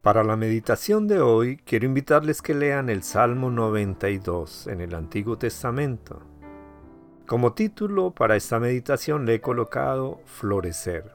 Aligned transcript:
Para 0.00 0.22
la 0.22 0.36
meditación 0.36 1.08
de 1.08 1.20
hoy 1.20 1.56
quiero 1.56 1.84
invitarles 1.84 2.40
que 2.40 2.54
lean 2.54 2.88
el 2.88 3.02
Salmo 3.02 3.50
92 3.50 4.68
en 4.68 4.80
el 4.80 4.94
Antiguo 4.94 5.38
Testamento. 5.38 6.22
Como 7.26 7.52
título 7.52 8.12
para 8.12 8.36
esta 8.36 8.60
meditación 8.60 9.26
le 9.26 9.34
he 9.34 9.40
colocado 9.40 10.20
Florecer. 10.24 11.10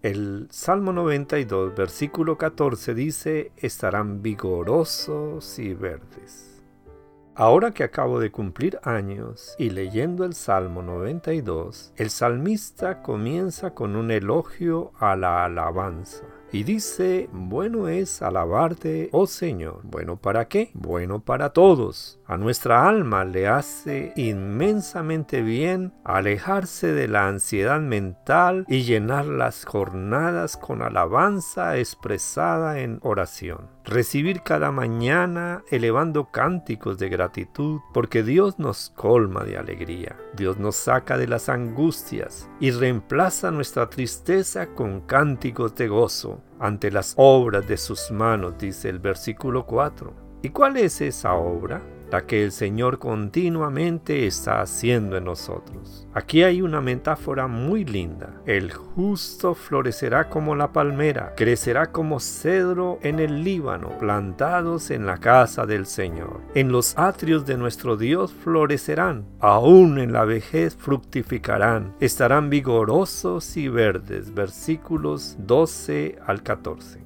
El 0.00 0.48
Salmo 0.50 0.94
92, 0.94 1.74
versículo 1.76 2.38
14 2.38 2.94
dice, 2.94 3.52
estarán 3.58 4.22
vigorosos 4.22 5.58
y 5.58 5.74
verdes. 5.74 6.62
Ahora 7.34 7.72
que 7.72 7.84
acabo 7.84 8.18
de 8.18 8.32
cumplir 8.32 8.78
años 8.82 9.54
y 9.58 9.68
leyendo 9.68 10.24
el 10.24 10.32
Salmo 10.32 10.80
92, 10.80 11.92
el 11.96 12.08
salmista 12.08 13.02
comienza 13.02 13.74
con 13.74 13.94
un 13.94 14.10
elogio 14.10 14.92
a 14.98 15.16
la 15.16 15.44
alabanza. 15.44 16.24
Y 16.52 16.64
dice, 16.64 17.28
bueno 17.32 17.88
es 17.88 18.22
alabarte, 18.22 19.08
oh 19.12 19.26
Señor. 19.26 19.80
¿Bueno 19.82 20.16
para 20.16 20.46
qué? 20.48 20.70
Bueno 20.74 21.20
para 21.20 21.50
todos. 21.50 22.20
A 22.26 22.36
nuestra 22.36 22.88
alma 22.88 23.24
le 23.24 23.48
hace 23.48 24.12
inmensamente 24.16 25.42
bien 25.42 25.92
alejarse 26.04 26.92
de 26.92 27.08
la 27.08 27.28
ansiedad 27.28 27.80
mental 27.80 28.64
y 28.68 28.82
llenar 28.82 29.26
las 29.26 29.64
jornadas 29.64 30.56
con 30.56 30.82
alabanza 30.82 31.76
expresada 31.78 32.80
en 32.80 33.00
oración. 33.02 33.68
Recibir 33.84 34.42
cada 34.42 34.72
mañana 34.72 35.62
elevando 35.70 36.32
cánticos 36.32 36.98
de 36.98 37.08
gratitud 37.08 37.80
porque 37.92 38.24
Dios 38.24 38.58
nos 38.58 38.90
colma 38.90 39.44
de 39.44 39.58
alegría. 39.58 40.16
Dios 40.36 40.58
nos 40.58 40.74
saca 40.74 41.16
de 41.16 41.28
las 41.28 41.48
angustias 41.48 42.48
y 42.58 42.72
reemplaza 42.72 43.52
nuestra 43.52 43.88
tristeza 43.88 44.66
con 44.74 45.02
cánticos 45.02 45.76
de 45.76 45.86
gozo 45.86 46.35
ante 46.58 46.90
las 46.90 47.14
obras 47.16 47.66
de 47.66 47.76
sus 47.76 48.10
manos, 48.10 48.54
dice 48.58 48.88
el 48.88 48.98
versículo 48.98 49.66
4. 49.66 50.12
¿Y 50.42 50.50
cuál 50.50 50.76
es 50.76 51.00
esa 51.00 51.34
obra? 51.34 51.82
La 52.10 52.26
que 52.26 52.44
el 52.44 52.52
Señor 52.52 52.98
continuamente 52.98 54.26
está 54.26 54.60
haciendo 54.60 55.16
en 55.16 55.24
nosotros. 55.24 56.06
Aquí 56.14 56.42
hay 56.42 56.62
una 56.62 56.80
metáfora 56.80 57.46
muy 57.46 57.84
linda. 57.84 58.40
El 58.46 58.72
justo 58.72 59.54
florecerá 59.54 60.28
como 60.28 60.54
la 60.54 60.72
palmera, 60.72 61.34
crecerá 61.36 61.92
como 61.92 62.20
cedro 62.20 62.98
en 63.02 63.20
el 63.20 63.44
Líbano, 63.44 63.90
plantados 63.98 64.90
en 64.90 65.06
la 65.06 65.18
casa 65.18 65.66
del 65.66 65.86
Señor. 65.86 66.40
En 66.54 66.72
los 66.72 66.96
atrios 66.98 67.44
de 67.46 67.56
nuestro 67.56 67.96
Dios 67.96 68.32
florecerán, 68.32 69.26
aún 69.40 69.98
en 69.98 70.12
la 70.12 70.24
vejez 70.24 70.76
fructificarán, 70.76 71.94
estarán 72.00 72.50
vigorosos 72.50 73.56
y 73.56 73.68
verdes. 73.68 74.32
Versículos 74.34 75.36
12 75.38 76.18
al 76.26 76.42
14. 76.42 77.05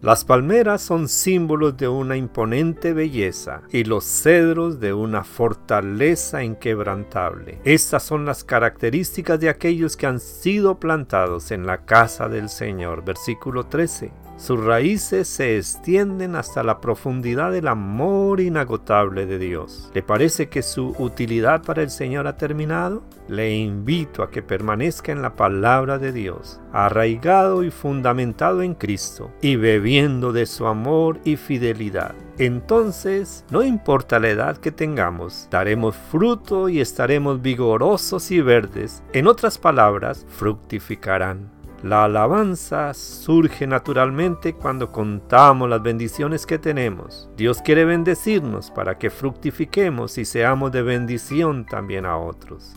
Las 0.00 0.24
palmeras 0.24 0.80
son 0.80 1.08
símbolos 1.08 1.76
de 1.76 1.88
una 1.88 2.16
imponente 2.16 2.92
belleza 2.92 3.62
y 3.72 3.82
los 3.82 4.04
cedros 4.04 4.78
de 4.78 4.92
una 4.92 5.24
fortaleza 5.24 6.44
inquebrantable. 6.44 7.60
Estas 7.64 8.04
son 8.04 8.24
las 8.24 8.44
características 8.44 9.40
de 9.40 9.48
aquellos 9.48 9.96
que 9.96 10.06
han 10.06 10.20
sido 10.20 10.78
plantados 10.78 11.50
en 11.50 11.66
la 11.66 11.84
casa 11.84 12.28
del 12.28 12.48
Señor. 12.48 13.04
Versículo 13.04 13.64
13. 13.66 14.27
Sus 14.38 14.64
raíces 14.64 15.26
se 15.26 15.56
extienden 15.56 16.36
hasta 16.36 16.62
la 16.62 16.80
profundidad 16.80 17.50
del 17.50 17.66
amor 17.66 18.40
inagotable 18.40 19.26
de 19.26 19.36
Dios. 19.36 19.90
¿Le 19.94 20.02
parece 20.04 20.48
que 20.48 20.62
su 20.62 20.94
utilidad 21.00 21.64
para 21.64 21.82
el 21.82 21.90
Señor 21.90 22.28
ha 22.28 22.36
terminado? 22.36 23.02
Le 23.26 23.56
invito 23.56 24.22
a 24.22 24.30
que 24.30 24.40
permanezca 24.40 25.10
en 25.10 25.22
la 25.22 25.34
palabra 25.34 25.98
de 25.98 26.12
Dios, 26.12 26.60
arraigado 26.72 27.64
y 27.64 27.72
fundamentado 27.72 28.62
en 28.62 28.74
Cristo, 28.74 29.32
y 29.42 29.56
bebiendo 29.56 30.32
de 30.32 30.46
su 30.46 30.68
amor 30.68 31.18
y 31.24 31.34
fidelidad. 31.34 32.14
Entonces, 32.38 33.44
no 33.50 33.64
importa 33.64 34.20
la 34.20 34.28
edad 34.28 34.56
que 34.58 34.70
tengamos, 34.70 35.48
daremos 35.50 35.96
fruto 35.96 36.68
y 36.68 36.80
estaremos 36.80 37.42
vigorosos 37.42 38.30
y 38.30 38.40
verdes. 38.40 39.02
En 39.12 39.26
otras 39.26 39.58
palabras, 39.58 40.24
fructificarán. 40.28 41.57
La 41.82 42.04
alabanza 42.04 42.92
surge 42.92 43.64
naturalmente 43.68 44.54
cuando 44.54 44.90
contamos 44.90 45.70
las 45.70 45.80
bendiciones 45.80 46.44
que 46.44 46.58
tenemos. 46.58 47.30
Dios 47.36 47.62
quiere 47.62 47.84
bendecirnos 47.84 48.72
para 48.72 48.98
que 48.98 49.10
fructifiquemos 49.10 50.18
y 50.18 50.24
seamos 50.24 50.72
de 50.72 50.82
bendición 50.82 51.66
también 51.66 52.04
a 52.04 52.16
otros. 52.16 52.74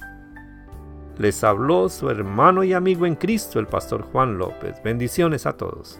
Les 1.17 1.43
habló 1.43 1.89
su 1.89 2.11
hermano 2.11 2.63
y 2.63 2.73
amigo 2.73 3.07
en 3.07 3.15
Cristo, 3.15 3.59
el 3.59 3.65
pastor 3.65 4.03
Juan 4.03 4.37
López. 4.37 4.81
Bendiciones 4.83 5.47
a 5.47 5.53
todos. 5.53 5.99